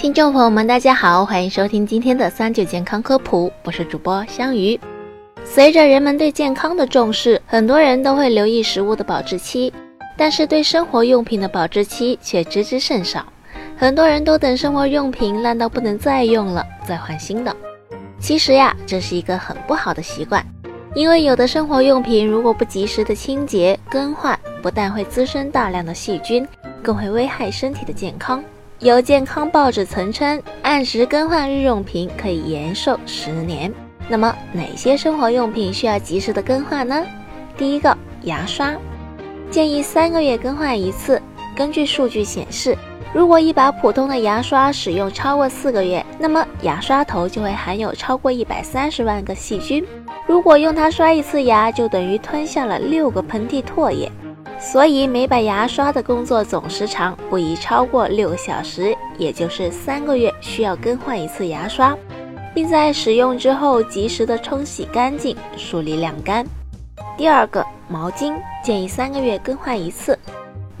[0.00, 4.80] 听众朋友们，大家好，欢迎收听今天的三九健康科普，我是主播香鱼。
[5.44, 9.70] 随着人们对健康的重视，很多人都会留意食物的保质期，
[10.16, 13.26] 但是对生活用品的保质期却知之甚少。
[13.76, 17.54] 很多人都等生活用品烂到不能再用了再换新的。
[18.18, 20.42] 其实呀，这是一个很不好的习惯，
[20.94, 26.48] 因为有的生活用品如果不及时的清洁更换，不但会滋生大量的细菌，
[26.82, 28.42] 更会危害身体的健康。
[28.80, 33.70] 有健康报纸曾称，按时更换日用品可以延寿十年。
[34.08, 37.04] 那么，哪些生活用品需要及时的更换呢？
[37.58, 38.74] 第一个，牙刷，
[39.50, 41.20] 建议三个月更换一次。
[41.54, 42.74] 根据数据显示，
[43.12, 49.84] 如果一把普通的牙刷使用超过四个月，那么牙刷头就会含有超过一百三十万个细菌。
[50.26, 54.10] 如果用它刷一次牙，就等于吞下了六个喷嚏唾液。
[54.60, 61.96] 所以，每把牙刷的工作总时长不宜超过六小时，也就是三个月需要更换一次牙刷，
[62.54, 66.46] 并在使用之后及时的冲洗干净，梳理晾干。
[67.16, 70.16] 第二个，毛巾建议三个月更换一次。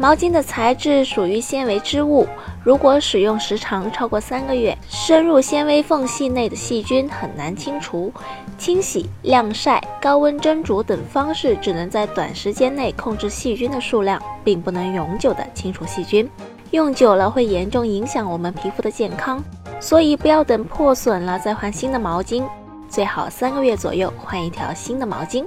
[0.00, 2.26] 毛巾的材质属于纤维织物，
[2.64, 8.10] 如果使用时长超过三个月，深入纤维缝隙内的细菌很难清除。
[8.56, 16.26] 清洗、晾晒、高温蒸煮等方式只能在短时间内控制细菌的数量，并不能永久的清除细菌。
[16.70, 19.38] 用久了会严重影响我们皮肤的健康，
[19.80, 22.42] 所以不要等破损了再换新的毛巾，
[22.88, 25.44] 最好三个月左右换一条新的毛巾。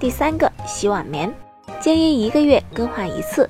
[0.00, 1.30] 第三个，洗碗棉，
[1.78, 3.46] 建议一个月更换一次。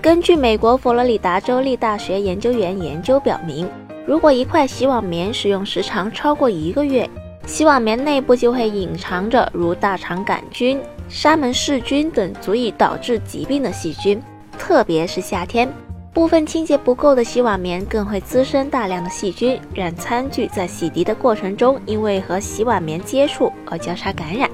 [0.00, 3.68] 根据美国佛罗里达州立大学研究员研究表明，
[4.06, 7.08] 如果一块洗碗棉使用时长超过一个月，
[7.46, 14.22] 洗碗棉内部就会隐藏着如大肠杆菌、沙门氏菌等足以导致疾病的细菌。
[14.56, 15.68] 特别是夏天，
[16.12, 24.48] 部分清洁不够的洗碗棉更会滋生大量的细菌，让餐具在洗涤的过程中因为和洗碗棉接触而交叉感染。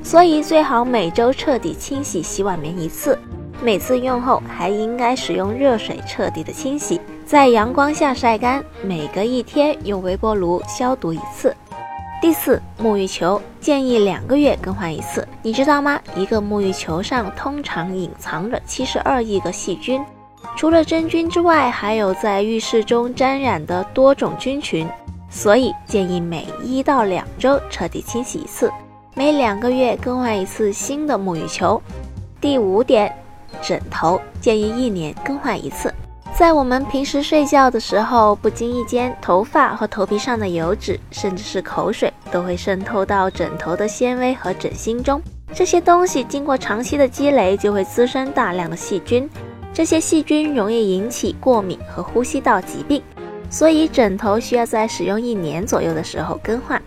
[0.00, 3.18] 所以最好每周彻底清洗洗碗棉一次。
[3.62, 11.56] 每次用后还应该使用热水彻底的清洗，在阳光下晒干，每隔一天用微波炉消毒一次。
[12.20, 15.26] 第四，沐浴球建议两个月更换一次。
[15.42, 15.98] 你知道吗？
[16.14, 20.04] 一个沐浴球上通常隐藏着七十二亿个细菌，
[20.56, 24.86] 除了真菌之外，还有在浴室中沾染的多种菌群，
[25.30, 28.70] 所以建议每一到两周彻底清洗一次，
[29.14, 31.80] 每两个月更换一次新的沐浴球。
[32.40, 33.12] 第五点。
[33.62, 35.92] 枕头建议一年更换一次。
[36.36, 45.20] 在我们平时睡觉的时候，不经意间，头发和头皮上的油脂，甚至是口水，都会渗透到枕头的纤维和枕芯中。
[45.54, 49.28] 这些东西经过长期的积累，就会滋生大量的细菌。
[49.72, 53.02] 这些细菌容易引起过敏和呼吸道疾病，
[53.48, 56.80] 所以枕头需要在使用一年左右的时候更换。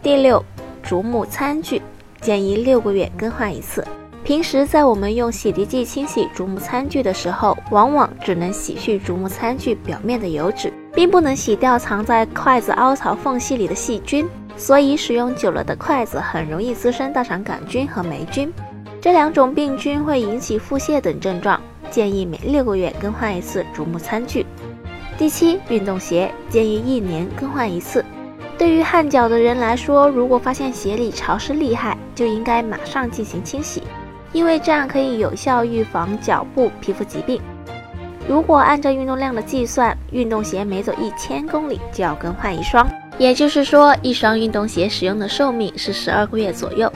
[0.00, 0.44] 第六，
[0.82, 1.82] 竹木餐具
[2.20, 3.84] 建议六个月更换一次。
[4.26, 14.26] 平时在我们用洗涤剂清洗竹木餐具的时候，往往只能洗去竹木餐具表面的油脂，并不能洗掉藏在筷子凹槽缝隙里的细菌，
[14.56, 18.52] 所以使用久了的筷子很容易滋生大肠杆菌和霉菌，
[19.00, 21.60] 这两种病菌会引起腹泻等症状。
[21.88, 24.44] 建议每六个月更换一次竹木餐具。
[25.16, 28.04] 第七，运动鞋建议一年更换一次。
[28.58, 33.84] 对于汗脚的人来说，如果发现鞋里潮湿厉害，就应该马上进行清洗。
[34.32, 37.40] 因为这样可以有效预防脚部皮肤疾病。
[38.28, 42.86] 如果按照运动量的计算，运动鞋每走一千公里就要更换一双，
[43.18, 46.92] 也就是说，一双运动鞋使用的寿命是十二个月左右。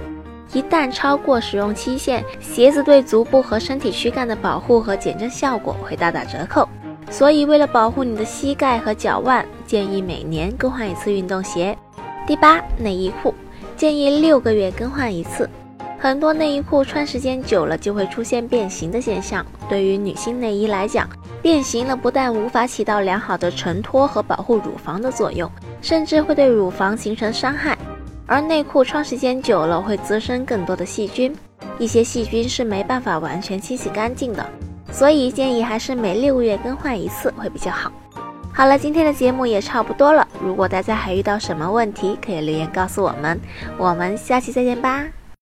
[0.53, 6.69] 一旦超过使用期限，鞋子对足部和身体躯干的保护和减震效果会大打折扣。
[7.09, 11.79] 所以，为了保护你的膝盖和脚腕，建议每年更换一次运动鞋。
[12.27, 13.33] 第八，内衣裤
[13.77, 15.49] 建议六个月更换一次。
[16.03, 19.45] 很多内衣裤穿时间久了就会出现变形的现象。
[19.69, 21.07] 对于女性内衣来讲，
[21.43, 25.49] 变形了不但无法起到良好的承托和保护乳房的作用，
[25.83, 27.77] 甚至会对乳房形成伤害。
[28.27, 31.37] 而内裤穿时间久了会滋生更多的细菌，
[31.79, 34.43] 一些细菌是没办法完全清洗干净的，
[34.91, 37.93] 所以建议还是每六个月更换一次会比较好。
[38.55, 40.27] 好了，今天的节目也差不多了。
[40.43, 43.39] 如果大家还遇到什么问题，可以留言告诉我们。
[43.77, 45.05] 我们下期再见吧。